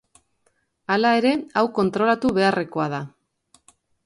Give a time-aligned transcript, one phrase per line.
[0.95, 3.03] Hala ere, hau kontrolatu beharrekoa da.